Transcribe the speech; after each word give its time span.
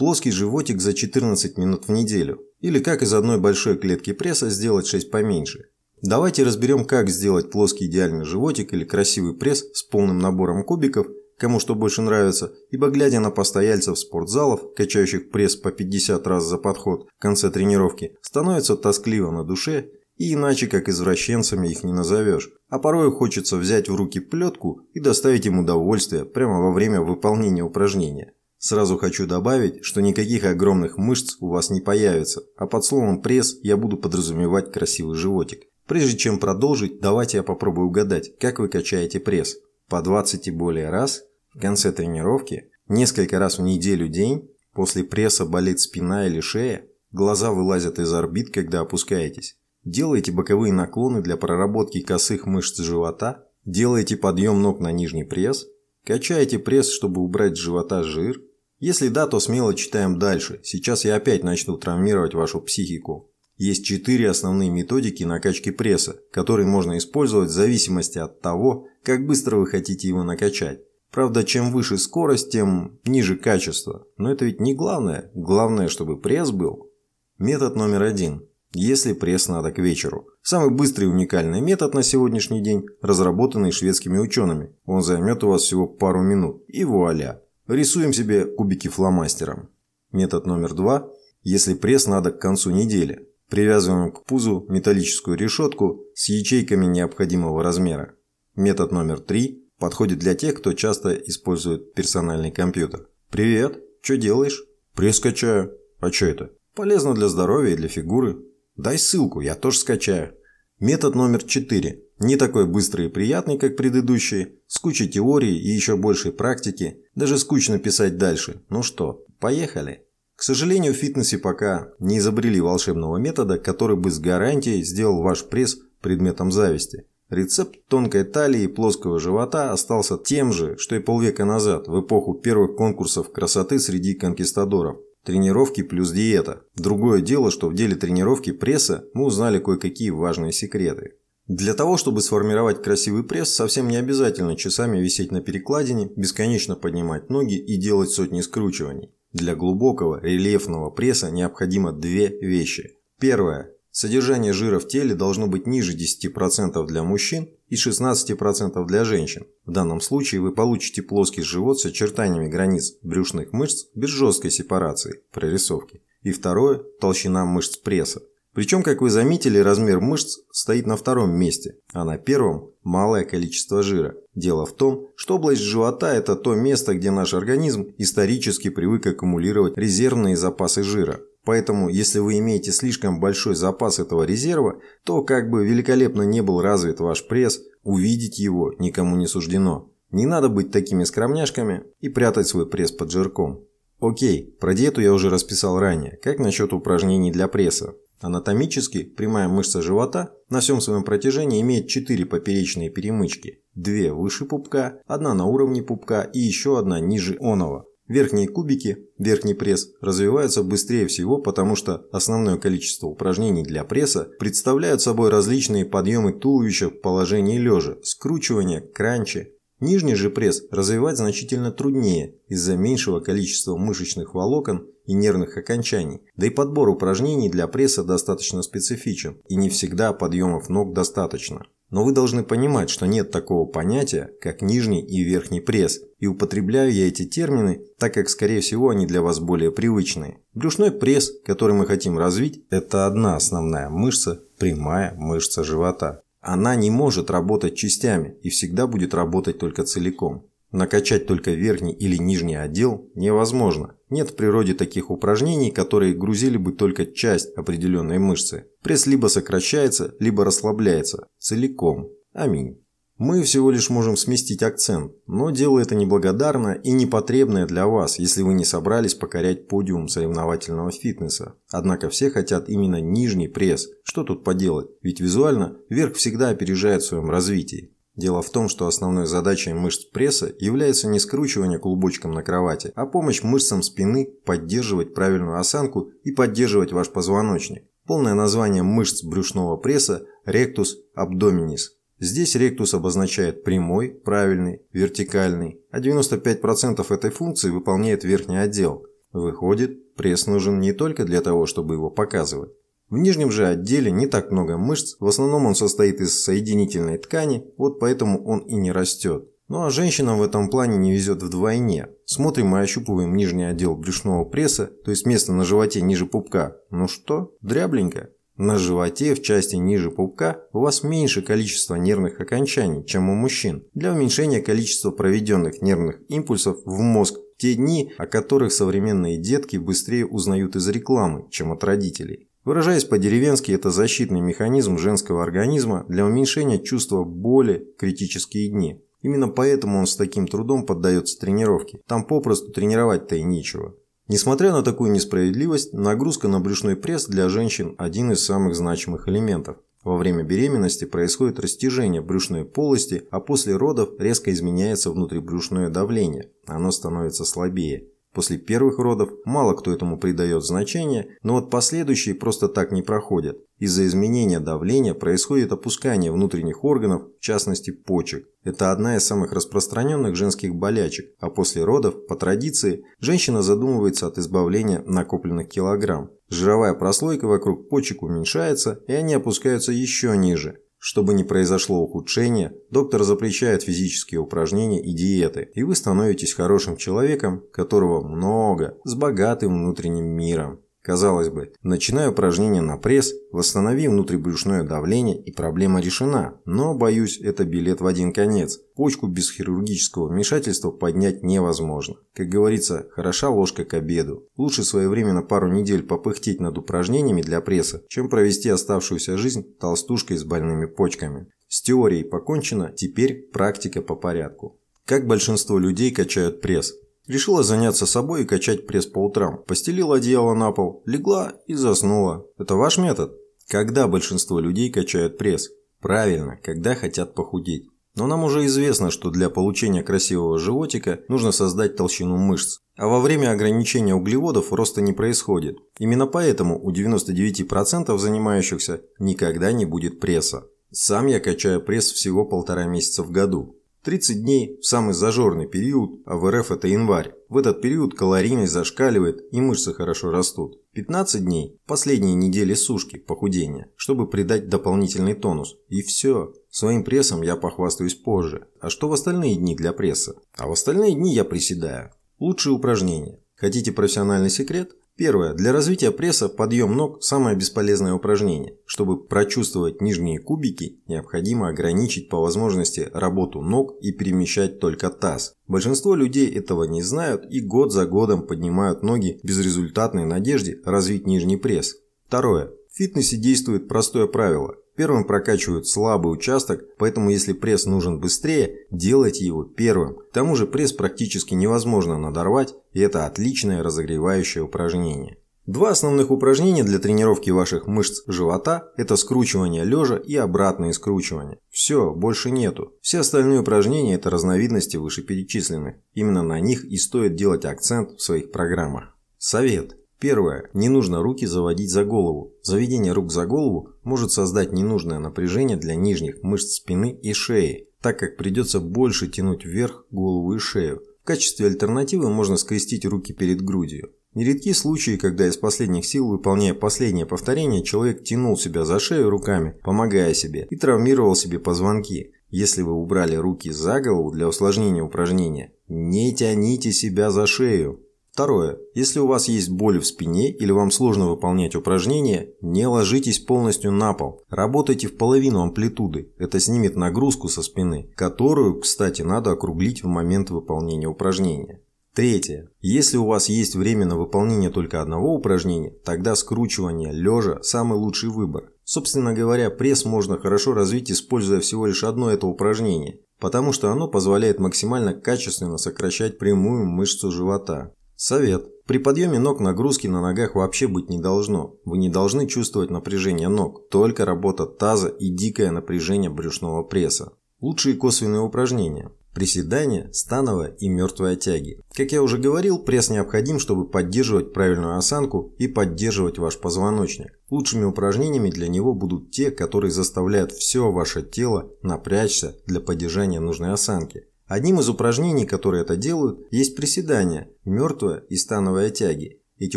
Плоский 0.00 0.30
животик 0.30 0.80
за 0.80 0.94
14 0.94 1.58
минут 1.58 1.86
в 1.86 1.92
неделю. 1.92 2.40
Или 2.60 2.78
как 2.78 3.02
из 3.02 3.12
одной 3.12 3.38
большой 3.38 3.76
клетки 3.76 4.14
пресса 4.14 4.48
сделать 4.48 4.86
6 4.86 5.10
поменьше. 5.10 5.66
Давайте 6.00 6.42
разберем, 6.42 6.86
как 6.86 7.10
сделать 7.10 7.50
плоский 7.50 7.84
идеальный 7.84 8.24
животик 8.24 8.72
или 8.72 8.84
красивый 8.84 9.34
пресс 9.34 9.62
с 9.74 9.82
полным 9.82 10.18
набором 10.18 10.64
кубиков, 10.64 11.06
кому 11.36 11.60
что 11.60 11.74
больше 11.74 12.00
нравится, 12.00 12.54
ибо 12.70 12.88
глядя 12.88 13.20
на 13.20 13.30
постояльцев 13.30 13.98
спортзалов, 13.98 14.72
качающих 14.74 15.30
пресс 15.30 15.54
по 15.54 15.70
50 15.70 16.26
раз 16.26 16.44
за 16.44 16.56
подход 16.56 17.06
в 17.14 17.20
конце 17.20 17.50
тренировки, 17.50 18.16
становится 18.22 18.76
тоскливо 18.76 19.30
на 19.30 19.44
душе 19.44 19.90
и 20.16 20.32
иначе 20.32 20.66
как 20.66 20.88
извращенцами 20.88 21.68
их 21.68 21.84
не 21.84 21.92
назовешь. 21.92 22.48
А 22.70 22.78
порой 22.78 23.12
хочется 23.12 23.58
взять 23.58 23.90
в 23.90 23.94
руки 23.94 24.18
плетку 24.18 24.80
и 24.94 25.00
доставить 25.00 25.44
им 25.44 25.58
удовольствие 25.58 26.24
прямо 26.24 26.58
во 26.62 26.72
время 26.72 27.02
выполнения 27.02 27.62
упражнения. 27.62 28.32
Сразу 28.62 28.98
хочу 28.98 29.26
добавить, 29.26 29.82
что 29.86 30.02
никаких 30.02 30.44
огромных 30.44 30.98
мышц 30.98 31.38
у 31.40 31.48
вас 31.48 31.70
не 31.70 31.80
появится, 31.80 32.42
а 32.58 32.66
под 32.66 32.84
словом 32.84 33.22
пресс 33.22 33.58
я 33.62 33.78
буду 33.78 33.96
подразумевать 33.96 34.70
красивый 34.70 35.16
животик. 35.16 35.62
Прежде 35.86 36.18
чем 36.18 36.38
продолжить, 36.38 37.00
давайте 37.00 37.38
я 37.38 37.42
попробую 37.42 37.88
угадать, 37.88 38.36
как 38.38 38.58
вы 38.58 38.68
качаете 38.68 39.18
пресс. 39.18 39.56
По 39.88 40.02
20 40.02 40.46
и 40.46 40.50
более 40.50 40.90
раз, 40.90 41.22
в 41.54 41.58
конце 41.58 41.90
тренировки, 41.90 42.70
несколько 42.86 43.38
раз 43.38 43.56
в 43.58 43.62
неделю 43.62 44.08
день, 44.08 44.50
после 44.74 45.04
пресса 45.04 45.46
болит 45.46 45.80
спина 45.80 46.26
или 46.26 46.40
шея, 46.40 46.84
глаза 47.12 47.52
вылазят 47.52 47.98
из 47.98 48.12
орбит, 48.12 48.52
когда 48.52 48.80
опускаетесь. 48.80 49.56
Делаете 49.84 50.32
боковые 50.32 50.74
наклоны 50.74 51.22
для 51.22 51.38
проработки 51.38 52.02
косых 52.02 52.44
мышц 52.44 52.78
живота, 52.78 53.46
делаете 53.64 54.18
подъем 54.18 54.60
ног 54.60 54.80
на 54.80 54.92
нижний 54.92 55.24
пресс, 55.24 55.66
качаете 56.04 56.58
пресс, 56.58 56.90
чтобы 56.90 57.22
убрать 57.22 57.56
с 57.56 57.60
живота 57.60 58.02
жир, 58.02 58.38
если 58.80 59.08
да, 59.08 59.26
то 59.26 59.38
смело 59.38 59.74
читаем 59.74 60.18
дальше. 60.18 60.60
Сейчас 60.64 61.04
я 61.04 61.16
опять 61.16 61.44
начну 61.44 61.76
травмировать 61.76 62.34
вашу 62.34 62.60
психику. 62.60 63.30
Есть 63.58 63.84
четыре 63.84 64.30
основные 64.30 64.70
методики 64.70 65.22
накачки 65.22 65.70
пресса, 65.70 66.16
которые 66.32 66.66
можно 66.66 66.96
использовать 66.96 67.50
в 67.50 67.54
зависимости 67.54 68.16
от 68.16 68.40
того, 68.40 68.86
как 69.02 69.26
быстро 69.26 69.58
вы 69.58 69.66
хотите 69.66 70.08
его 70.08 70.24
накачать. 70.24 70.80
Правда, 71.10 71.44
чем 71.44 71.72
выше 71.72 71.98
скорость, 71.98 72.52
тем 72.52 72.98
ниже 73.04 73.36
качество. 73.36 74.06
Но 74.16 74.32
это 74.32 74.46
ведь 74.46 74.60
не 74.60 74.74
главное. 74.74 75.30
Главное, 75.34 75.88
чтобы 75.88 76.18
пресс 76.18 76.50
был. 76.50 76.90
Метод 77.38 77.76
номер 77.76 78.02
один. 78.02 78.46
Если 78.72 79.12
пресс 79.12 79.48
надо 79.48 79.72
к 79.72 79.78
вечеру. 79.78 80.28
Самый 80.40 80.70
быстрый 80.70 81.04
и 81.04 81.08
уникальный 81.08 81.60
метод 81.60 81.92
на 81.92 82.02
сегодняшний 82.02 82.62
день, 82.62 82.86
разработанный 83.02 83.72
шведскими 83.72 84.18
учеными. 84.18 84.74
Он 84.86 85.02
займет 85.02 85.44
у 85.44 85.48
вас 85.48 85.62
всего 85.62 85.86
пару 85.86 86.22
минут. 86.22 86.64
И 86.68 86.84
вуаля! 86.84 87.42
Рисуем 87.70 88.12
себе 88.12 88.46
кубики 88.46 88.88
фломастером. 88.88 89.70
Метод 90.10 90.44
номер 90.44 90.74
два. 90.74 91.08
Если 91.44 91.74
пресс 91.74 92.08
надо 92.08 92.32
к 92.32 92.40
концу 92.40 92.70
недели. 92.70 93.28
Привязываем 93.48 94.10
к 94.10 94.24
пузу 94.24 94.66
металлическую 94.68 95.38
решетку 95.38 96.04
с 96.16 96.28
ячейками 96.28 96.86
необходимого 96.86 97.62
размера. 97.62 98.16
Метод 98.56 98.90
номер 98.90 99.20
три 99.20 99.70
подходит 99.78 100.18
для 100.18 100.34
тех, 100.34 100.56
кто 100.56 100.72
часто 100.72 101.14
использует 101.14 101.94
персональный 101.94 102.50
компьютер. 102.50 103.08
«Привет, 103.30 103.78
что 104.02 104.16
делаешь?» 104.16 104.64
«Пресс 104.96 105.20
качаю». 105.20 105.72
«А 106.00 106.10
что 106.10 106.26
это?» 106.26 106.50
«Полезно 106.74 107.14
для 107.14 107.28
здоровья 107.28 107.74
и 107.74 107.76
для 107.76 107.86
фигуры». 107.86 108.38
«Дай 108.74 108.98
ссылку, 108.98 109.42
я 109.42 109.54
тоже 109.54 109.78
скачаю». 109.78 110.34
Метод 110.80 111.14
номер 111.14 111.44
четыре 111.44 112.02
не 112.20 112.36
такой 112.36 112.66
быстрый 112.66 113.06
и 113.06 113.08
приятный, 113.08 113.58
как 113.58 113.76
предыдущие, 113.76 114.52
с 114.66 114.78
кучей 114.78 115.08
теории 115.08 115.56
и 115.56 115.68
еще 115.68 115.96
большей 115.96 116.32
практики, 116.32 116.98
даже 117.14 117.38
скучно 117.38 117.78
писать 117.78 118.18
дальше. 118.18 118.62
Ну 118.68 118.82
что, 118.82 119.24
поехали? 119.40 120.04
К 120.36 120.42
сожалению, 120.42 120.94
в 120.94 120.96
фитнесе 120.96 121.38
пока 121.38 121.88
не 121.98 122.18
изобрели 122.18 122.60
волшебного 122.60 123.16
метода, 123.16 123.58
который 123.58 123.96
бы 123.96 124.10
с 124.10 124.18
гарантией 124.18 124.82
сделал 124.84 125.22
ваш 125.22 125.44
пресс 125.44 125.78
предметом 126.00 126.52
зависти. 126.52 127.06
Рецепт 127.30 127.76
тонкой 127.88 128.24
талии 128.24 128.62
и 128.64 128.68
плоского 128.68 129.18
живота 129.18 129.72
остался 129.72 130.18
тем 130.18 130.52
же, 130.52 130.76
что 130.78 130.96
и 130.96 130.98
полвека 130.98 131.44
назад, 131.44 131.88
в 131.88 132.00
эпоху 132.00 132.34
первых 132.34 132.76
конкурсов 132.76 133.32
красоты 133.32 133.78
среди 133.78 134.14
конкистадоров. 134.14 134.98
Тренировки 135.24 135.82
плюс 135.82 136.10
диета. 136.10 136.62
Другое 136.74 137.20
дело, 137.20 137.50
что 137.50 137.68
в 137.68 137.74
деле 137.74 137.94
тренировки 137.94 138.50
пресса 138.52 139.04
мы 139.14 139.26
узнали 139.26 139.58
кое-какие 139.58 140.10
важные 140.10 140.52
секреты. 140.52 141.14
Для 141.50 141.74
того, 141.74 141.96
чтобы 141.96 142.20
сформировать 142.20 142.80
красивый 142.80 143.24
пресс, 143.24 143.52
совсем 143.52 143.88
не 143.88 143.96
обязательно 143.96 144.54
часами 144.54 145.00
висеть 145.00 145.32
на 145.32 145.40
перекладине, 145.40 146.08
бесконечно 146.14 146.76
поднимать 146.76 147.28
ноги 147.28 147.58
и 147.58 147.76
делать 147.76 148.10
сотни 148.10 148.40
скручиваний. 148.40 149.10
Для 149.32 149.56
глубокого 149.56 150.20
рельефного 150.20 150.90
пресса 150.90 151.28
необходимо 151.32 151.90
две 151.90 152.28
вещи. 152.28 152.98
Первое. 153.18 153.72
Содержание 153.90 154.52
жира 154.52 154.78
в 154.78 154.86
теле 154.86 155.16
должно 155.16 155.48
быть 155.48 155.66
ниже 155.66 155.96
10% 155.96 156.86
для 156.86 157.02
мужчин 157.02 157.48
и 157.66 157.74
16% 157.74 158.86
для 158.86 159.04
женщин. 159.04 159.48
В 159.66 159.72
данном 159.72 160.00
случае 160.00 160.42
вы 160.42 160.52
получите 160.52 161.02
плоский 161.02 161.42
живот 161.42 161.80
с 161.80 161.86
очертаниями 161.86 162.46
границ 162.46 162.92
брюшных 163.02 163.52
мышц 163.52 163.86
без 163.96 164.10
жесткой 164.10 164.52
сепарации, 164.52 165.22
прорисовки. 165.32 166.00
И 166.22 166.30
второе– 166.30 166.80
толщина 167.00 167.44
мышц 167.44 167.76
пресса. 167.76 168.22
Причем, 168.52 168.82
как 168.82 169.00
вы 169.00 169.10
заметили, 169.10 169.58
размер 169.58 170.00
мышц 170.00 170.38
стоит 170.50 170.86
на 170.86 170.96
втором 170.96 171.32
месте, 171.32 171.76
а 171.92 172.04
на 172.04 172.18
первом– 172.18 172.70
малое 172.82 173.24
количество 173.24 173.82
жира. 173.82 174.14
Дело 174.34 174.66
в 174.66 174.74
том, 174.74 175.08
что 175.14 175.36
область 175.36 175.62
живота– 175.62 176.12
это 176.14 176.34
то 176.34 176.54
место, 176.54 176.94
где 176.94 177.12
наш 177.12 177.32
организм 177.32 177.92
исторически 177.98 178.68
привык 178.68 179.06
аккумулировать 179.06 179.78
резервные 179.78 180.36
запасы 180.36 180.82
жира. 180.82 181.20
Поэтому, 181.44 181.88
если 181.88 182.18
вы 182.18 182.38
имеете 182.38 182.72
слишком 182.72 183.20
большой 183.20 183.54
запас 183.54 183.98
этого 183.98 184.24
резерва, 184.24 184.80
то 185.04 185.22
как 185.22 185.48
бы 185.48 185.64
великолепно 185.64 186.22
не 186.22 186.42
был 186.42 186.60
развит 186.60 187.00
ваш 187.00 187.26
пресс, 187.28 187.62
увидеть 187.82 188.38
его 188.38 188.74
никому 188.78 189.16
не 189.16 189.26
суждено. 189.26 189.90
Не 190.10 190.26
надо 190.26 190.48
быть 190.48 190.72
такими 190.72 191.04
скромняшками 191.04 191.84
и 192.00 192.08
прятать 192.08 192.48
свой 192.48 192.68
пресс 192.68 192.90
под 192.90 193.10
жирком. 193.10 193.64
Окей, 194.00 194.56
про 194.60 194.74
диету 194.74 195.00
я 195.00 195.12
уже 195.12 195.30
расписал 195.30 195.78
ранее. 195.78 196.18
Как 196.22 196.38
насчет 196.38 196.72
упражнений 196.72 197.30
для 197.30 197.48
пресса? 197.48 197.94
Анатомически 198.20 199.02
прямая 199.02 199.48
мышца 199.48 199.80
живота 199.80 200.34
на 200.50 200.60
всем 200.60 200.80
своем 200.80 201.04
протяжении 201.04 201.62
имеет 201.62 201.88
4 201.88 202.26
поперечные 202.26 202.90
перемычки. 202.90 203.62
Две 203.74 204.12
выше 204.12 204.44
пупка, 204.44 205.00
одна 205.06 205.32
на 205.32 205.46
уровне 205.46 205.82
пупка 205.82 206.22
и 206.22 206.38
еще 206.38 206.78
одна 206.78 207.00
ниже 207.00 207.38
оного. 207.40 207.86
Верхние 208.08 208.48
кубики, 208.48 209.06
верхний 209.18 209.54
пресс, 209.54 209.92
развиваются 210.00 210.64
быстрее 210.64 211.06
всего, 211.06 211.38
потому 211.38 211.76
что 211.76 212.08
основное 212.10 212.56
количество 212.56 213.06
упражнений 213.06 213.62
для 213.62 213.84
пресса 213.84 214.28
представляют 214.40 215.00
собой 215.00 215.30
различные 215.30 215.84
подъемы 215.84 216.32
туловища 216.32 216.88
в 216.90 217.00
положении 217.00 217.56
лежа, 217.56 217.98
скручивание, 218.02 218.80
кранчи, 218.80 219.54
Нижний 219.80 220.14
же 220.14 220.28
пресс 220.28 220.62
развивать 220.70 221.16
значительно 221.16 221.72
труднее 221.72 222.34
из-за 222.48 222.76
меньшего 222.76 223.20
количества 223.20 223.76
мышечных 223.76 224.34
волокон 224.34 224.86
и 225.06 225.14
нервных 225.14 225.56
окончаний, 225.56 226.20
да 226.36 226.46
и 226.46 226.50
подбор 226.50 226.90
упражнений 226.90 227.48
для 227.48 227.66
пресса 227.66 228.04
достаточно 228.04 228.62
специфичен, 228.62 229.40
и 229.48 229.56
не 229.56 229.70
всегда 229.70 230.12
подъемов 230.12 230.68
ног 230.68 230.92
достаточно. 230.92 231.64
Но 231.88 232.04
вы 232.04 232.12
должны 232.12 232.44
понимать, 232.44 232.88
что 232.88 233.06
нет 233.06 233.30
такого 233.30 233.66
понятия, 233.66 234.30
как 234.40 234.62
нижний 234.62 235.04
и 235.04 235.24
верхний 235.24 235.60
пресс, 235.60 236.00
и 236.18 236.26
употребляю 236.26 236.92
я 236.92 237.08
эти 237.08 237.24
термины, 237.24 237.82
так 237.98 238.14
как, 238.14 238.28
скорее 238.28 238.60
всего, 238.60 238.90
они 238.90 239.06
для 239.06 239.22
вас 239.22 239.40
более 239.40 239.72
привычные. 239.72 240.38
Брюшной 240.54 240.92
пресс, 240.92 241.32
который 241.44 241.74
мы 241.74 241.86
хотим 241.86 242.16
развить, 242.16 242.64
это 242.70 243.06
одна 243.06 243.34
основная 243.34 243.88
мышца, 243.88 244.40
прямая 244.58 245.14
мышца 245.16 245.64
живота. 245.64 246.22
Она 246.40 246.74
не 246.74 246.90
может 246.90 247.30
работать 247.30 247.76
частями 247.76 248.36
и 248.42 248.48
всегда 248.48 248.86
будет 248.86 249.14
работать 249.14 249.58
только 249.58 249.84
целиком. 249.84 250.46
Накачать 250.72 251.26
только 251.26 251.50
верхний 251.50 251.92
или 251.92 252.16
нижний 252.16 252.54
отдел 252.54 253.10
невозможно. 253.14 253.96
Нет 254.08 254.30
в 254.30 254.36
природе 254.36 254.74
таких 254.74 255.10
упражнений, 255.10 255.70
которые 255.70 256.14
грузили 256.14 256.56
бы 256.56 256.72
только 256.72 257.06
часть 257.06 257.52
определенной 257.56 258.18
мышцы. 258.18 258.66
Пресс 258.82 259.06
либо 259.06 259.26
сокращается, 259.26 260.14
либо 260.20 260.44
расслабляется. 260.44 261.26
Целиком. 261.38 262.10
Аминь. 262.32 262.80
Мы 263.20 263.42
всего 263.42 263.70
лишь 263.70 263.90
можем 263.90 264.16
сместить 264.16 264.62
акцент, 264.62 265.12
но 265.26 265.50
дело 265.50 265.78
это 265.78 265.94
неблагодарное 265.94 266.76
и 266.76 266.90
непотребное 266.90 267.66
для 267.66 267.86
вас, 267.86 268.18
если 268.18 268.40
вы 268.40 268.54
не 268.54 268.64
собрались 268.64 269.12
покорять 269.12 269.68
подиум 269.68 270.08
соревновательного 270.08 270.90
фитнеса. 270.90 271.54
Однако 271.70 272.08
все 272.08 272.30
хотят 272.30 272.70
именно 272.70 272.98
нижний 272.98 273.46
пресс. 273.46 273.88
Что 274.04 274.24
тут 274.24 274.42
поделать? 274.42 274.88
Ведь 275.02 275.20
визуально 275.20 275.76
верх 275.90 276.14
всегда 276.14 276.48
опережает 276.48 277.02
в 277.02 277.08
своем 277.08 277.28
развитии. 277.28 277.94
Дело 278.16 278.40
в 278.40 278.48
том, 278.48 278.70
что 278.70 278.86
основной 278.86 279.26
задачей 279.26 279.74
мышц 279.74 280.06
пресса 280.06 280.54
является 280.58 281.06
не 281.06 281.18
скручивание 281.18 281.78
клубочком 281.78 282.32
на 282.32 282.42
кровати, 282.42 282.90
а 282.94 283.04
помощь 283.04 283.42
мышцам 283.42 283.82
спины 283.82 284.32
поддерживать 284.46 285.12
правильную 285.12 285.58
осанку 285.58 286.10
и 286.24 286.30
поддерживать 286.30 286.92
ваш 286.92 287.10
позвоночник. 287.10 287.84
Полное 288.06 288.32
название 288.32 288.82
мышц 288.82 289.22
брюшного 289.22 289.76
пресса– 289.76 290.22
rectus 290.46 290.94
abdominis– 291.14 291.80
Здесь 292.20 292.54
ректус 292.54 292.92
обозначает 292.92 293.64
прямой, 293.64 294.10
правильный, 294.10 294.82
вертикальный, 294.92 295.80
а 295.90 296.00
95% 296.00 297.14
этой 297.14 297.30
функции 297.30 297.70
выполняет 297.70 298.24
верхний 298.24 298.58
отдел. 298.58 299.06
Выходит, 299.32 300.14
пресс 300.16 300.46
нужен 300.46 300.80
не 300.80 300.92
только 300.92 301.24
для 301.24 301.40
того, 301.40 301.64
чтобы 301.64 301.94
его 301.94 302.10
показывать. 302.10 302.72
В 303.08 303.16
нижнем 303.16 303.50
же 303.50 303.66
отделе 303.66 304.10
не 304.10 304.26
так 304.26 304.50
много 304.50 304.76
мышц, 304.76 305.16
в 305.18 305.26
основном 305.26 305.64
он 305.64 305.74
состоит 305.74 306.20
из 306.20 306.44
соединительной 306.44 307.16
ткани, 307.16 307.64
вот 307.78 307.98
поэтому 307.98 308.44
он 308.44 308.60
и 308.60 308.74
не 308.74 308.92
растет. 308.92 309.48
Ну 309.68 309.84
а 309.84 309.90
женщинам 309.90 310.38
в 310.38 310.42
этом 310.42 310.68
плане 310.68 310.98
не 310.98 311.12
везет 311.12 311.42
вдвойне. 311.42 312.08
Смотрим 312.26 312.76
и 312.76 312.80
ощупываем 312.80 313.34
нижний 313.34 313.64
отдел 313.64 313.96
брюшного 313.96 314.44
пресса, 314.44 314.90
то 315.04 315.10
есть 315.10 315.26
место 315.26 315.52
на 315.52 315.64
животе 315.64 316.02
ниже 316.02 316.26
пупка. 316.26 316.76
Ну 316.90 317.08
что, 317.08 317.54
дрябленько? 317.62 318.28
На 318.62 318.76
животе 318.76 319.34
в 319.34 319.40
части 319.40 319.76
ниже 319.76 320.10
пупка 320.10 320.64
у 320.74 320.80
вас 320.80 321.02
меньше 321.02 321.40
количество 321.40 321.94
нервных 321.94 322.42
окончаний, 322.42 323.06
чем 323.06 323.30
у 323.30 323.34
мужчин. 323.34 323.86
Для 323.94 324.12
уменьшения 324.12 324.60
количества 324.60 325.10
проведенных 325.12 325.80
нервных 325.80 326.20
импульсов 326.28 326.76
в 326.84 326.98
мозг 326.98 327.38
в 327.38 327.58
те 327.58 327.74
дни, 327.74 328.12
о 328.18 328.26
которых 328.26 328.72
современные 328.72 329.38
детки 329.38 329.78
быстрее 329.78 330.26
узнают 330.26 330.76
из 330.76 330.86
рекламы, 330.88 331.46
чем 331.50 331.72
от 331.72 331.82
родителей. 331.84 332.50
Выражаясь 332.62 333.04
по-деревенски, 333.04 333.72
это 333.72 333.90
защитный 333.90 334.42
механизм 334.42 334.98
женского 334.98 335.42
организма 335.42 336.04
для 336.10 336.26
уменьшения 336.26 336.80
чувства 336.80 337.24
боли 337.24 337.88
в 337.96 337.98
критические 337.98 338.68
дни. 338.68 339.00
Именно 339.22 339.48
поэтому 339.48 339.98
он 339.98 340.06
с 340.06 340.16
таким 340.16 340.46
трудом 340.46 340.84
поддается 340.84 341.40
тренировке. 341.40 342.00
Там 342.06 342.26
попросту 342.26 342.72
тренировать-то 342.72 343.36
и 343.36 343.42
нечего. 343.42 343.94
Несмотря 344.32 344.70
на 344.70 344.84
такую 344.84 345.10
несправедливость, 345.10 345.92
нагрузка 345.92 346.46
на 346.46 346.60
брюшной 346.60 346.94
пресс 346.94 347.26
для 347.26 347.48
женщин– 347.48 347.96
один 347.98 348.30
из 348.30 348.44
самых 348.44 348.76
значимых 348.76 349.26
элементов. 349.26 349.78
Во 350.04 350.16
время 350.16 350.44
беременности 350.44 351.04
происходит 351.04 351.58
растяжение 351.58 352.22
брюшной 352.22 352.64
полости, 352.64 353.26
а 353.32 353.40
после 353.40 353.74
родов 353.74 354.10
резко 354.20 354.52
изменяется 354.52 355.10
внутрибрюшное 355.10 355.88
давление. 355.88 356.48
Оно 356.68 356.92
становится 356.92 357.44
слабее. 357.44 358.06
После 358.32 358.58
первых 358.58 358.98
родов 358.98 359.30
мало 359.44 359.74
кто 359.74 359.92
этому 359.92 360.18
придает 360.18 360.62
значение, 360.62 361.36
но 361.42 361.54
вот 361.54 361.70
последующие 361.70 362.36
просто 362.36 362.68
так 362.68 362.92
не 362.92 363.02
проходят. 363.02 363.58
Из-за 363.78 364.06
изменения 364.06 364.60
давления 364.60 365.14
происходит 365.14 365.72
опускание 365.72 366.30
внутренних 366.30 366.84
органов, 366.84 367.22
в 367.38 367.40
частности 367.40 367.90
почек. 367.90 368.46
Это 368.62 368.92
одна 368.92 369.16
из 369.16 369.24
самых 369.24 369.52
распространенных 369.52 370.36
женских 370.36 370.74
болячек, 370.74 371.30
а 371.40 371.50
после 371.50 371.82
родов, 371.82 372.26
по 372.28 372.36
традиции, 372.36 373.04
женщина 373.18 373.62
задумывается 373.62 374.26
от 374.26 374.38
избавления 374.38 375.02
накопленных 375.06 375.68
килограмм. 375.68 376.30
Жировая 376.48 376.94
прослойка 376.94 377.46
вокруг 377.46 377.88
почек 377.88 378.22
уменьшается, 378.22 379.00
и 379.08 379.12
они 379.12 379.34
опускаются 379.34 379.92
еще 379.92 380.36
ниже. 380.36 380.78
Чтобы 381.02 381.32
не 381.32 381.44
произошло 381.44 382.02
ухудшение, 382.02 382.74
доктор 382.90 383.22
запрещает 383.22 383.82
физические 383.82 384.40
упражнения 384.40 385.02
и 385.02 385.14
диеты, 385.14 385.70
и 385.74 385.82
вы 385.82 385.94
становитесь 385.94 386.52
хорошим 386.52 386.98
человеком, 386.98 387.64
которого 387.72 388.22
много, 388.22 388.98
с 389.04 389.14
богатым 389.14 389.78
внутренним 389.78 390.26
миром. 390.26 390.82
Казалось 391.10 391.48
бы, 391.48 391.72
начинай 391.82 392.28
упражнение 392.28 392.82
на 392.82 392.96
пресс, 392.96 393.34
восстанови 393.50 394.06
внутрибрюшное 394.06 394.84
давление 394.84 395.42
и 395.42 395.50
проблема 395.50 396.00
решена. 396.00 396.60
Но, 396.64 396.94
боюсь, 396.94 397.40
это 397.40 397.64
билет 397.64 398.00
в 398.00 398.06
один 398.06 398.32
конец. 398.32 398.78
Почку 398.94 399.26
без 399.26 399.50
хирургического 399.50 400.28
вмешательства 400.28 400.92
поднять 400.92 401.42
невозможно. 401.42 402.14
Как 402.32 402.46
говорится, 402.46 403.08
хороша 403.10 403.50
ложка 403.50 403.84
к 403.84 403.94
обеду. 403.94 404.46
Лучше 404.56 404.84
своевременно 404.84 405.42
пару 405.42 405.66
недель 405.66 406.04
попыхтеть 406.04 406.60
над 406.60 406.78
упражнениями 406.78 407.42
для 407.42 407.60
пресса, 407.60 408.04
чем 408.06 408.28
провести 408.28 408.68
оставшуюся 408.68 409.36
жизнь 409.36 409.64
толстушкой 409.80 410.36
с 410.36 410.44
больными 410.44 410.86
почками. 410.86 411.48
С 411.66 411.82
теорией 411.82 412.22
покончено, 412.22 412.92
теперь 412.94 413.48
практика 413.52 414.00
по 414.00 414.14
порядку. 414.14 414.78
Как 415.06 415.26
большинство 415.26 415.76
людей 415.76 416.12
качают 416.12 416.60
пресс? 416.60 416.94
Решила 417.30 417.62
заняться 417.62 418.06
собой 418.06 418.42
и 418.42 418.44
качать 418.44 418.88
пресс 418.88 419.06
по 419.06 419.24
утрам. 419.24 419.62
Постелила 419.64 420.16
одеяло 420.16 420.54
на 420.54 420.72
пол, 420.72 421.04
легла 421.06 421.52
и 421.68 421.74
заснула. 421.74 422.44
Это 422.58 422.74
ваш 422.74 422.98
метод? 422.98 423.38
Когда 423.68 424.08
большинство 424.08 424.58
людей 424.58 424.90
качают 424.90 425.38
пресс? 425.38 425.70
Правильно, 426.00 426.58
когда 426.60 426.96
хотят 426.96 427.36
похудеть. 427.36 427.86
Но 428.16 428.26
нам 428.26 428.42
уже 428.42 428.66
известно, 428.66 429.12
что 429.12 429.30
для 429.30 429.48
получения 429.48 430.02
красивого 430.02 430.58
животика 430.58 431.20
нужно 431.28 431.52
создать 431.52 431.94
толщину 431.94 432.36
мышц. 432.36 432.80
А 432.96 433.06
во 433.06 433.20
время 433.20 433.52
ограничения 433.52 434.16
углеводов 434.16 434.72
роста 434.72 435.00
не 435.00 435.12
происходит. 435.12 435.76
Именно 436.00 436.26
поэтому 436.26 436.84
у 436.84 436.90
99% 436.90 438.18
занимающихся 438.18 439.02
никогда 439.20 439.70
не 439.70 439.84
будет 439.84 440.18
пресса. 440.18 440.64
Сам 440.90 441.28
я 441.28 441.38
качаю 441.38 441.80
пресс 441.80 442.10
всего 442.10 442.44
полтора 442.44 442.86
месяца 442.86 443.22
в 443.22 443.30
году. 443.30 443.79
30 444.02 444.42
дней– 444.42 444.78
в 444.80 444.86
самый 444.86 445.12
зажорный 445.12 445.66
период, 445.66 446.22
а 446.24 446.36
в 446.36 446.50
РФ 446.50 446.70
это 446.70 446.88
январь. 446.88 447.34
В 447.48 447.58
этот 447.58 447.82
период 447.82 448.14
калорийность 448.14 448.72
зашкаливает 448.72 449.42
и 449.52 449.60
мышцы 449.60 449.92
хорошо 449.92 450.30
растут. 450.30 450.80
15 450.92 451.44
дней– 451.44 451.78
последние 451.86 452.34
недели 452.34 452.74
сушки, 452.74 453.18
похудения, 453.18 453.90
чтобы 453.96 454.28
придать 454.28 454.68
дополнительный 454.68 455.34
тонус. 455.34 455.76
И 455.88 456.02
все. 456.02 456.54
Своим 456.70 457.04
прессом 457.04 457.42
я 457.42 457.56
похвастаюсь 457.56 458.14
позже. 458.14 458.68
А 458.80 458.88
что 458.88 459.08
в 459.08 459.12
остальные 459.12 459.56
дни 459.56 459.76
для 459.76 459.92
пресса? 459.92 460.34
А 460.56 460.66
в 460.66 460.72
остальные 460.72 461.14
дни 461.14 461.34
я 461.34 461.44
приседаю. 461.44 462.10
Лучшие 462.38 462.72
упражнения. 462.72 463.40
Хотите 463.54 463.92
профессиональный 463.92 464.48
секрет? 464.48 464.92
Первое. 465.20 465.52
Для 465.52 465.72
развития 465.72 466.12
пресса 466.12 466.48
подъем 466.48 466.96
ног– 466.96 467.18
самое 467.22 467.54
бесполезное 467.54 468.14
упражнение. 468.14 468.78
Чтобы 468.86 469.22
прочувствовать 469.22 470.00
нижние 470.00 470.38
кубики, 470.38 471.02
необходимо 471.08 471.68
ограничить 471.68 472.30
по 472.30 472.40
возможности 472.40 473.10
работу 473.12 473.60
ног 473.60 473.98
и 474.00 474.12
перемещать 474.12 474.80
только 474.80 475.10
таз. 475.10 475.52
Большинство 475.68 476.14
людей 476.14 476.50
этого 476.50 476.84
не 476.84 477.02
знают 477.02 477.44
и 477.50 477.60
год 477.60 477.92
за 477.92 478.06
годом 478.06 478.46
поднимают 478.46 479.02
ноги 479.02 479.38
в 479.42 479.46
безрезультатной 479.46 480.24
надежде 480.24 480.80
развить 480.86 481.26
нижний 481.26 481.58
пресс. 481.58 481.96
Второе. 482.26 482.70
В 482.90 482.96
фитнесе 482.96 483.36
действует 483.36 483.88
простое 483.88 484.26
правило. 484.26 484.74
Первым 485.00 485.24
прокачивают 485.24 485.88
слабый 485.88 486.30
участок, 486.30 486.84
поэтому 486.98 487.30
если 487.30 487.54
пресс 487.54 487.86
нужен 487.86 488.20
быстрее, 488.20 488.80
делайте 488.90 489.46
его 489.46 489.64
первым. 489.64 490.16
К 490.16 490.30
тому 490.30 490.54
же 490.56 490.66
пресс 490.66 490.92
практически 490.92 491.54
невозможно 491.54 492.18
надорвать, 492.18 492.74
и 492.92 493.00
это 493.00 493.24
отличное 493.24 493.82
разогревающее 493.82 494.62
упражнение. 494.62 495.38
Два 495.64 495.88
основных 495.88 496.30
упражнения 496.30 496.84
для 496.84 496.98
тренировки 496.98 497.48
ваших 497.48 497.86
мышц 497.86 498.20
живота– 498.26 498.92
это 498.98 499.16
скручивание 499.16 499.84
лежа 499.84 500.16
и 500.16 500.36
обратное 500.36 500.92
скручивание. 500.92 501.60
Все, 501.70 502.12
больше 502.12 502.50
нету. 502.50 502.92
Все 503.00 503.20
остальные 503.20 503.60
упражнения– 503.60 504.14
это 504.16 504.28
разновидности 504.28 504.98
вышеперечисленных. 504.98 505.94
Именно 506.12 506.42
на 506.42 506.60
них 506.60 506.84
и 506.84 506.98
стоит 506.98 507.36
делать 507.36 507.64
акцент 507.64 508.10
в 508.10 508.20
своих 508.20 508.52
программах. 508.52 509.16
Совет. 509.38 509.96
Первое. 510.20 510.68
Не 510.74 510.90
нужно 510.90 511.22
руки 511.22 511.46
заводить 511.46 511.90
за 511.90 512.04
голову. 512.04 512.52
Заведение 512.62 513.12
рук 513.12 513.32
за 513.32 513.46
голову 513.46 513.88
может 514.04 514.30
создать 514.30 514.70
ненужное 514.70 515.18
напряжение 515.18 515.78
для 515.78 515.94
нижних 515.94 516.42
мышц 516.42 516.74
спины 516.74 517.18
и 517.22 517.32
шеи, 517.32 517.88
так 518.02 518.18
как 518.18 518.36
придется 518.36 518.80
больше 518.80 519.28
тянуть 519.28 519.64
вверх 519.64 520.04
голову 520.10 520.54
и 520.54 520.58
шею. 520.58 521.00
В 521.22 521.26
качестве 521.26 521.66
альтернативы 521.66 522.28
можно 522.28 522.58
скрестить 522.58 523.06
руки 523.06 523.32
перед 523.32 523.62
грудью. 523.62 524.10
Нередки 524.34 524.72
случаи, 524.74 525.16
когда 525.16 525.48
из 525.48 525.56
последних 525.56 526.04
сил, 526.04 526.28
выполняя 526.28 526.74
последнее 526.74 527.26
повторение, 527.26 527.82
человек 527.82 528.22
тянул 528.22 528.56
себя 528.56 528.84
за 528.84 529.00
шею 529.00 529.30
руками, 529.30 529.74
помогая 529.82 530.34
себе, 530.34 530.66
и 530.70 530.76
травмировал 530.76 531.34
себе 531.34 531.58
позвонки. 531.58 532.32
Если 532.50 532.82
вы 532.82 532.92
убрали 532.92 533.36
руки 533.36 533.70
за 533.70 534.00
голову 534.00 534.30
для 534.30 534.46
усложнения 534.46 535.02
упражнения, 535.02 535.72
не 535.88 536.34
тяните 536.34 536.92
себя 536.92 537.30
за 537.30 537.46
шею. 537.46 538.00
Второе. 538.40 538.78
Если 538.94 539.18
у 539.18 539.26
вас 539.26 539.48
есть 539.48 539.68
боль 539.68 540.00
в 540.00 540.06
спине 540.06 540.50
или 540.50 540.72
вам 540.72 540.90
сложно 540.90 541.28
выполнять 541.28 541.76
упражнения, 541.76 542.48
не 542.62 542.86
ложитесь 542.86 543.38
полностью 543.38 543.92
на 543.92 544.14
пол. 544.14 544.40
Работайте 544.48 545.08
в 545.08 545.18
половину 545.18 545.60
амплитуды. 545.60 546.32
Это 546.38 546.58
снимет 546.58 546.96
нагрузку 546.96 547.50
со 547.50 547.60
спины, 547.60 548.10
которую, 548.16 548.80
кстати, 548.80 549.20
надо 549.20 549.50
округлить 549.50 550.02
в 550.02 550.06
момент 550.06 550.48
выполнения 550.48 551.06
упражнения. 551.06 551.82
Третье. 552.14 552.70
Если 552.80 553.18
у 553.18 553.26
вас 553.26 553.50
есть 553.50 553.74
время 553.74 554.06
на 554.06 554.16
выполнение 554.16 554.70
только 554.70 555.02
одного 555.02 555.34
упражнения, 555.34 555.90
тогда 556.02 556.34
скручивание 556.34 557.12
лежа– 557.12 557.58
самый 557.62 557.98
лучший 557.98 558.30
выбор. 558.30 558.72
Собственно 558.84 559.34
говоря, 559.34 559.68
пресс 559.68 560.06
можно 560.06 560.38
хорошо 560.38 560.72
развить, 560.72 561.12
используя 561.12 561.60
всего 561.60 561.84
лишь 561.84 562.04
одно 562.04 562.30
это 562.30 562.46
упражнение, 562.46 563.20
потому 563.38 563.74
что 563.74 563.92
оно 563.92 564.08
позволяет 564.08 564.58
максимально 564.60 565.12
качественно 565.12 565.76
сокращать 565.76 566.38
прямую 566.38 566.86
мышцу 566.86 567.30
живота. 567.30 567.92
Совет. 568.22 568.84
При 568.84 568.98
подъеме 568.98 569.38
ног 569.38 569.60
нагрузки 569.60 570.06
на 570.06 570.20
ногах 570.20 570.54
вообще 570.54 570.86
быть 570.86 571.08
не 571.08 571.18
должно. 571.18 571.76
Вы 571.86 571.96
не 571.96 572.10
должны 572.10 572.46
чувствовать 572.46 572.90
напряжение 572.90 573.48
ног, 573.48 573.88
только 573.88 574.26
работа 574.26 574.66
таза 574.66 575.08
и 575.08 575.30
дикое 575.30 575.70
напряжение 575.70 576.28
брюшного 576.28 576.82
пресса. 576.82 577.32
Лучшие 577.62 577.94
косвенные 577.94 578.42
упражнения. 578.42 579.10
Приседания, 579.32 580.10
становая 580.12 580.68
и 580.68 580.90
мертвые 580.90 581.36
тяги. 581.36 581.80
Как 581.94 582.12
я 582.12 582.22
уже 582.22 582.36
говорил, 582.36 582.80
пресс 582.80 583.08
необходим, 583.08 583.58
чтобы 583.58 583.88
поддерживать 583.88 584.52
правильную 584.52 584.98
осанку 584.98 585.54
и 585.56 585.66
поддерживать 585.66 586.36
ваш 586.36 586.58
позвоночник. 586.58 587.38
Лучшими 587.48 587.84
упражнениями 587.84 588.50
для 588.50 588.68
него 588.68 588.92
будут 588.92 589.30
те, 589.30 589.50
которые 589.50 589.92
заставляют 589.92 590.52
все 590.52 590.92
ваше 590.92 591.22
тело 591.22 591.70
напрячься 591.80 592.54
для 592.66 592.80
поддержания 592.80 593.40
нужной 593.40 593.72
осанки. 593.72 594.26
Одним 594.50 594.80
из 594.80 594.88
упражнений, 594.88 595.46
которые 595.46 595.82
это 595.84 595.96
делают, 595.96 596.40
есть 596.50 596.74
приседания, 596.74 597.48
мертвая 597.64 598.24
и 598.28 598.34
становая 598.34 598.90
тяги. 598.90 599.40
Эти 599.58 599.76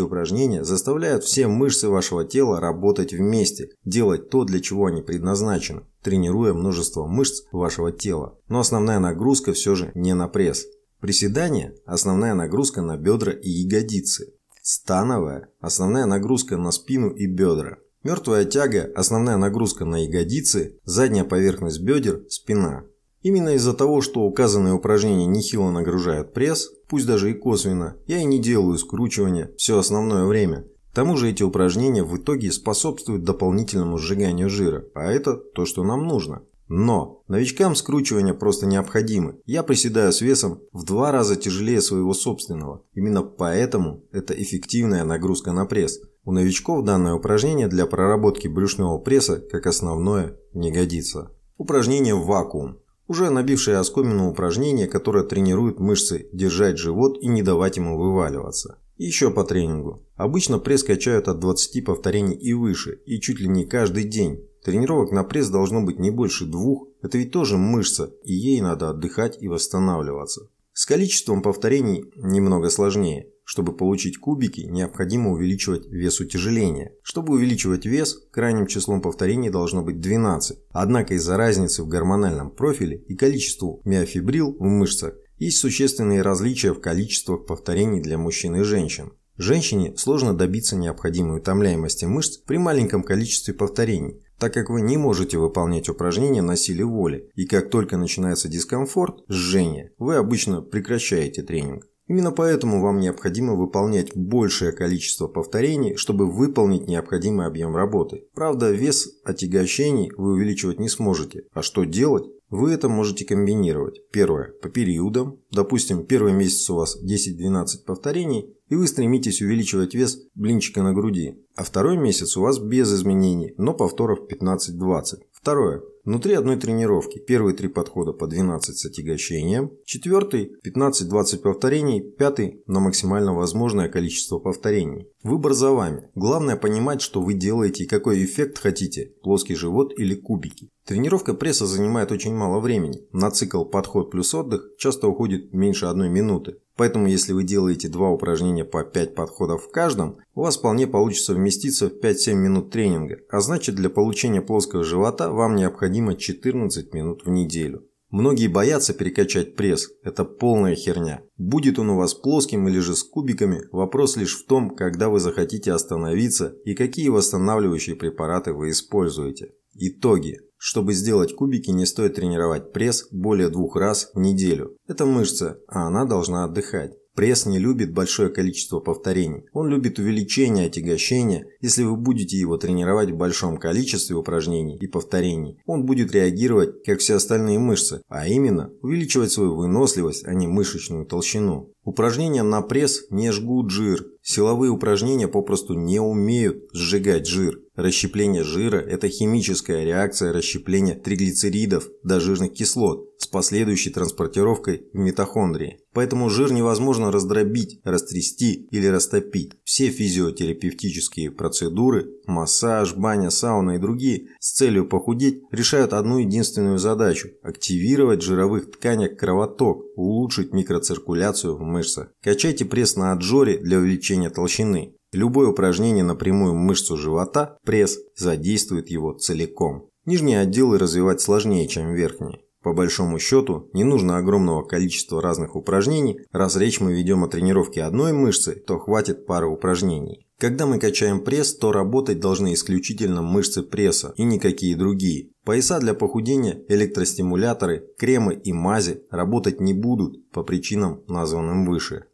упражнения 0.00 0.64
заставляют 0.64 1.22
все 1.22 1.46
мышцы 1.46 1.88
вашего 1.88 2.24
тела 2.24 2.58
работать 2.58 3.12
вместе, 3.12 3.70
делать 3.84 4.30
то, 4.30 4.42
для 4.42 4.58
чего 4.58 4.86
они 4.86 5.00
предназначены, 5.00 5.82
тренируя 6.02 6.54
множество 6.54 7.06
мышц 7.06 7.44
вашего 7.52 7.92
тела. 7.92 8.36
Но 8.48 8.58
основная 8.58 8.98
нагрузка 8.98 9.52
все 9.52 9.76
же 9.76 9.92
не 9.94 10.12
на 10.12 10.26
пресс. 10.26 10.66
Приседание– 10.98 11.76
основная 11.86 12.34
нагрузка 12.34 12.82
на 12.82 12.96
бедра 12.96 13.30
и 13.30 13.48
ягодицы. 13.48 14.34
Становая– 14.60 15.50
основная 15.60 16.06
нагрузка 16.06 16.56
на 16.56 16.72
спину 16.72 17.10
и 17.10 17.26
бедра. 17.28 17.78
Мертвая 18.02 18.44
тяга– 18.44 18.90
основная 18.96 19.36
нагрузка 19.36 19.84
на 19.84 20.02
ягодицы, 20.02 20.80
задняя 20.82 21.24
поверхность 21.24 21.80
бедер, 21.80 22.24
спина. 22.28 22.86
Именно 23.24 23.54
из-за 23.54 23.72
того, 23.72 24.02
что 24.02 24.20
указанные 24.20 24.74
упражнения 24.74 25.24
нехило 25.24 25.70
нагружают 25.70 26.34
пресс, 26.34 26.70
пусть 26.88 27.06
даже 27.06 27.30
и 27.30 27.34
косвенно, 27.34 27.96
я 28.06 28.18
и 28.18 28.24
не 28.24 28.38
делаю 28.38 28.76
скручивания 28.76 29.50
все 29.56 29.78
основное 29.78 30.26
время. 30.26 30.66
К 30.92 30.94
тому 30.94 31.16
же 31.16 31.30
эти 31.30 31.42
упражнения 31.42 32.04
в 32.04 32.14
итоге 32.18 32.52
способствуют 32.52 33.24
дополнительному 33.24 33.96
сжиганию 33.96 34.50
жира, 34.50 34.84
а 34.94 35.10
это 35.10 35.36
то, 35.36 35.64
что 35.64 35.82
нам 35.82 36.06
нужно. 36.06 36.42
Но 36.68 37.22
новичкам 37.26 37.74
скручивания 37.74 38.34
просто 38.34 38.66
необходимы. 38.66 39.38
Я 39.46 39.62
приседаю 39.62 40.12
с 40.12 40.20
весом 40.20 40.60
в 40.72 40.84
два 40.84 41.10
раза 41.10 41.36
тяжелее 41.36 41.80
своего 41.80 42.12
собственного. 42.12 42.82
Именно 42.92 43.22
поэтому 43.22 44.04
это 44.12 44.34
эффективная 44.34 45.04
нагрузка 45.04 45.52
на 45.52 45.64
пресс. 45.64 45.98
У 46.24 46.32
новичков 46.32 46.84
данное 46.84 47.14
упражнение 47.14 47.68
для 47.68 47.86
проработки 47.86 48.48
брюшного 48.48 48.98
пресса 48.98 49.42
как 49.50 49.66
основное 49.66 50.36
не 50.52 50.70
годится. 50.70 51.30
Упражнение 51.56 52.14
в 52.14 52.26
вакуум. 52.26 52.80
Уже 53.06 53.28
набившее 53.30 53.76
оскомину 53.76 54.30
упражнение, 54.30 54.86
которое 54.86 55.24
тренирует 55.24 55.78
мышцы 55.78 56.28
держать 56.32 56.78
живот 56.78 57.18
и 57.20 57.26
не 57.26 57.42
давать 57.42 57.76
ему 57.76 57.98
вываливаться. 57.98 58.78
Еще 58.96 59.30
по 59.30 59.44
тренингу. 59.44 60.06
Обычно 60.16 60.58
пресс 60.58 60.84
качают 60.84 61.28
от 61.28 61.40
20 61.40 61.84
повторений 61.84 62.36
и 62.36 62.52
выше, 62.52 63.00
и 63.04 63.20
чуть 63.20 63.40
ли 63.40 63.48
не 63.48 63.64
каждый 63.64 64.04
день. 64.04 64.48
Тренировок 64.64 65.12
на 65.12 65.24
пресс 65.24 65.48
должно 65.50 65.82
быть 65.82 65.98
не 65.98 66.10
больше 66.10 66.46
двух, 66.46 66.88
это 67.02 67.18
ведь 67.18 67.32
тоже 67.32 67.58
мышца, 67.58 68.14
и 68.22 68.32
ей 68.32 68.62
надо 68.62 68.88
отдыхать 68.88 69.36
и 69.42 69.48
восстанавливаться. 69.48 70.48
С 70.72 70.86
количеством 70.86 71.42
повторений 71.42 72.10
немного 72.16 72.70
сложнее. 72.70 73.28
Чтобы 73.44 73.76
получить 73.76 74.16
кубики, 74.16 74.62
необходимо 74.62 75.30
увеличивать 75.30 75.86
вес 75.86 76.18
утяжеления. 76.20 76.94
Чтобы 77.02 77.34
увеличивать 77.34 77.84
вес, 77.84 78.18
крайним 78.30 78.66
числом 78.66 79.02
повторений 79.02 79.50
должно 79.50 79.82
быть 79.82 80.00
12. 80.00 80.58
Однако 80.70 81.14
из-за 81.14 81.36
разницы 81.36 81.82
в 81.82 81.88
гормональном 81.88 82.50
профиле 82.50 82.96
и 83.06 83.14
количеству 83.14 83.82
миофибрил 83.84 84.56
в 84.58 84.64
мышцах 84.64 85.14
есть 85.38 85.58
существенные 85.58 86.22
различия 86.22 86.72
в 86.72 86.80
количествах 86.80 87.46
повторений 87.46 88.00
для 88.00 88.16
мужчин 88.16 88.56
и 88.56 88.62
женщин. 88.62 89.12
Женщине 89.36 89.94
сложно 89.96 90.32
добиться 90.32 90.76
необходимой 90.76 91.38
утомляемости 91.38 92.04
мышц 92.04 92.38
при 92.38 92.56
маленьком 92.56 93.02
количестве 93.02 93.52
повторений, 93.52 94.22
так 94.38 94.54
как 94.54 94.70
вы 94.70 94.80
не 94.80 94.96
можете 94.96 95.38
выполнять 95.38 95.88
упражнения 95.88 96.40
на 96.40 96.56
силе 96.56 96.84
воли, 96.84 97.30
и 97.34 97.44
как 97.44 97.68
только 97.68 97.96
начинается 97.96 98.48
дискомфорт, 98.48 99.24
жжение, 99.28 99.92
вы 99.98 100.16
обычно 100.16 100.62
прекращаете 100.62 101.42
тренинг. 101.42 101.84
Именно 102.06 102.32
поэтому 102.32 102.82
вам 102.82 103.00
необходимо 103.00 103.54
выполнять 103.54 104.14
большее 104.14 104.72
количество 104.72 105.26
повторений, 105.26 105.96
чтобы 105.96 106.30
выполнить 106.30 106.86
необходимый 106.86 107.46
объем 107.46 107.74
работы. 107.74 108.24
Правда, 108.34 108.70
вес 108.70 109.08
отягощений 109.24 110.12
вы 110.16 110.32
увеличивать 110.32 110.78
не 110.78 110.88
сможете. 110.88 111.44
А 111.52 111.62
что 111.62 111.84
делать? 111.84 112.26
Вы 112.50 112.72
это 112.72 112.88
можете 112.88 113.24
комбинировать. 113.24 114.00
Первое– 114.12 114.52
по 114.62 114.68
периодам. 114.68 115.40
Допустим, 115.50 116.04
первый 116.04 116.32
месяц 116.32 116.70
у 116.70 116.76
вас 116.76 116.96
10-12 117.02 117.84
повторений, 117.84 118.54
и 118.68 118.76
вы 118.76 118.86
стремитесь 118.86 119.42
увеличивать 119.42 119.94
вес 119.94 120.20
блинчика 120.34 120.82
на 120.82 120.92
груди. 120.92 121.42
А 121.56 121.64
второй 121.64 121.96
месяц 121.96 122.36
у 122.36 122.42
вас 122.42 122.58
без 122.58 122.94
изменений, 122.94 123.54
но 123.56 123.74
повторов 123.74 124.20
15-20. 124.30 125.22
Второе. 125.44 125.82
Внутри 126.06 126.32
одной 126.32 126.56
тренировки. 126.56 127.18
Первые 127.18 127.54
три 127.54 127.68
подхода 127.68 128.14
по 128.14 128.26
12 128.26 128.78
с 128.78 128.86
отягощением. 128.86 129.72
Четвертый– 129.84 130.52
15-20 130.66 131.38
повторений. 131.42 132.00
Пятый– 132.00 132.62
на 132.66 132.80
максимально 132.80 133.34
возможное 133.34 133.90
количество 133.90 134.38
повторений. 134.38 135.06
Выбор 135.22 135.52
за 135.52 135.72
вами. 135.72 136.08
Главное 136.14 136.56
понимать, 136.56 137.02
что 137.02 137.20
вы 137.20 137.34
делаете 137.34 137.84
и 137.84 137.86
какой 137.86 138.24
эффект 138.24 138.58
хотите– 138.58 139.12
плоский 139.22 139.54
живот 139.54 139.92
или 139.98 140.14
кубики. 140.14 140.70
Тренировка 140.86 141.32
пресса 141.32 141.66
занимает 141.66 142.12
очень 142.12 142.34
мало 142.34 142.60
времени. 142.60 143.06
На 143.12 143.30
цикл 143.30 143.64
подход 143.64 144.10
плюс 144.10 144.34
отдых 144.34 144.70
часто 144.78 145.08
уходит 145.08 145.52
меньше 145.54 145.86
одной 145.86 146.10
минуты. 146.10 146.56
Поэтому 146.76 147.06
если 147.06 147.32
вы 147.32 147.44
делаете 147.44 147.88
два 147.88 148.10
упражнения 148.10 148.64
по 148.64 148.82
5 148.82 149.14
подходов 149.14 149.64
в 149.64 149.70
каждом, 149.70 150.18
у 150.34 150.42
вас 150.42 150.58
вполне 150.58 150.86
получится 150.86 151.32
вместиться 151.32 151.88
в 151.88 152.04
5-7 152.04 152.34
минут 152.34 152.70
тренинга. 152.70 153.18
А 153.30 153.40
значит 153.40 153.76
для 153.76 153.88
получения 153.88 154.42
плоского 154.42 154.84
живота 154.84 155.30
вам 155.34 155.56
необходимо 155.56 156.16
14 156.16 156.94
минут 156.94 157.24
в 157.24 157.30
неделю. 157.30 157.86
Многие 158.10 158.46
боятся 158.46 158.94
перекачать 158.94 159.56
пресс. 159.56 159.90
Это 160.04 160.24
полная 160.24 160.76
херня. 160.76 161.22
Будет 161.36 161.80
он 161.80 161.90
у 161.90 161.96
вас 161.96 162.14
плоским 162.14 162.68
или 162.68 162.78
же 162.78 162.94
с 162.94 163.02
кубиками, 163.02 163.64
вопрос 163.72 164.16
лишь 164.16 164.38
в 164.38 164.46
том, 164.46 164.76
когда 164.76 165.08
вы 165.08 165.18
захотите 165.18 165.72
остановиться 165.72 166.54
и 166.64 166.74
какие 166.74 167.08
восстанавливающие 167.08 167.96
препараты 167.96 168.52
вы 168.52 168.70
используете. 168.70 169.54
Итоги. 169.74 170.38
Чтобы 170.56 170.94
сделать 170.94 171.34
кубики, 171.34 171.70
не 171.70 171.84
стоит 171.84 172.14
тренировать 172.14 172.72
пресс 172.72 173.08
более 173.10 173.48
двух 173.48 173.74
раз 173.76 174.10
в 174.14 174.20
неделю. 174.20 174.76
Это 174.86 175.04
мышца, 175.04 175.58
а 175.66 175.88
она 175.88 176.04
должна 176.04 176.44
отдыхать. 176.44 176.92
Пресс 177.14 177.46
не 177.46 177.58
любит 177.60 177.92
большое 177.92 178.28
количество 178.28 178.80
повторений. 178.80 179.44
Он 179.52 179.68
любит 179.68 179.98
увеличение 179.98 180.66
отягощения. 180.66 181.46
Если 181.60 181.84
вы 181.84 181.96
будете 181.96 182.36
его 182.36 182.56
тренировать 182.56 183.10
в 183.10 183.16
большом 183.16 183.56
количестве 183.56 184.16
упражнений 184.16 184.76
и 184.76 184.88
повторений, 184.88 185.58
он 185.64 185.86
будет 185.86 186.12
реагировать, 186.12 186.82
как 186.84 186.98
все 186.98 187.14
остальные 187.14 187.60
мышцы, 187.60 188.02
а 188.08 188.26
именно 188.26 188.72
увеличивать 188.82 189.30
свою 189.30 189.54
выносливость, 189.54 190.26
а 190.26 190.34
не 190.34 190.48
мышечную 190.48 191.06
толщину. 191.06 191.70
Упражнения 191.84 192.42
на 192.42 192.62
пресс 192.62 193.04
не 193.10 193.30
жгут 193.30 193.70
жир. 193.70 194.06
Силовые 194.22 194.72
упражнения 194.72 195.28
попросту 195.28 195.74
не 195.74 196.00
умеют 196.00 196.64
сжигать 196.72 197.26
жир. 197.26 197.60
Расщепление 197.76 198.44
жира– 198.44 198.76
это 198.88 199.08
химическая 199.08 199.84
реакция 199.84 200.32
расщепления 200.32 200.94
триглицеридов 200.94 201.88
до 202.04 202.20
жирных 202.20 202.52
кислот 202.52 203.10
с 203.18 203.26
последующей 203.26 203.90
транспортировкой 203.90 204.86
в 204.92 204.96
митохондрии. 204.96 205.80
Поэтому 205.92 206.30
жир 206.30 206.52
невозможно 206.52 207.10
раздробить, 207.10 207.80
растрясти 207.82 208.68
или 208.70 208.86
растопить. 208.86 209.52
Все 209.64 209.90
физиотерапевтические 209.90 211.32
процедуры– 211.32 212.06
массаж, 212.26 212.94
баня, 212.94 213.30
сауна 213.30 213.72
и 213.72 213.78
другие– 213.78 214.28
с 214.38 214.52
целью 214.52 214.88
похудеть 214.88 215.42
решают 215.50 215.94
одну 215.94 216.18
единственную 216.18 216.78
задачу– 216.78 217.30
активировать 217.42 218.22
в 218.22 218.26
жировых 218.26 218.70
тканях 218.70 219.16
кровоток, 219.16 219.84
улучшить 219.96 220.52
микроциркуляцию 220.52 221.56
в 221.56 221.62
мышцах. 221.62 222.12
Качайте 222.22 222.64
пресс 222.64 222.94
на 222.94 223.12
отжоре 223.12 223.58
для 223.58 223.78
увеличения 223.78 224.30
толщины. 224.30 224.93
Любое 225.14 225.46
упражнение 225.46 226.02
на 226.02 226.16
прямую 226.16 226.54
мышцу 226.54 226.96
живота, 226.96 227.56
пресс, 227.64 228.00
задействует 228.16 228.90
его 228.90 229.12
целиком. 229.12 229.88
Нижние 230.06 230.40
отделы 230.40 230.76
развивать 230.76 231.20
сложнее, 231.20 231.68
чем 231.68 231.94
верхние. 231.94 232.40
По 232.64 232.72
большому 232.72 233.20
счету, 233.20 233.70
не 233.72 233.84
нужно 233.84 234.16
огромного 234.16 234.64
количества 234.64 235.22
разных 235.22 235.54
упражнений. 235.54 236.18
Раз 236.32 236.56
речь 236.56 236.80
мы 236.80 236.94
ведем 236.94 237.22
о 237.22 237.28
тренировке 237.28 237.84
одной 237.84 238.12
мышцы, 238.12 238.54
то 238.54 238.80
хватит 238.80 239.24
пары 239.24 239.46
упражнений. 239.46 240.26
Когда 240.40 240.66
мы 240.66 240.80
качаем 240.80 241.20
пресс, 241.20 241.54
то 241.54 241.70
работать 241.70 242.18
должны 242.18 242.52
исключительно 242.52 243.22
мышцы 243.22 243.62
пресса 243.62 244.14
и 244.16 244.24
никакие 244.24 244.76
другие. 244.76 245.30
Пояса 245.44 245.78
для 245.78 245.94
похудения, 245.94 246.64
электростимуляторы, 246.68 247.86
кремы 247.98 248.34
и 248.34 248.52
мази 248.52 249.02
работать 249.12 249.60
не 249.60 249.74
будут 249.74 250.28
по 250.32 250.42
причинам, 250.42 251.04
названным 251.06 251.66
выше. 251.66 252.06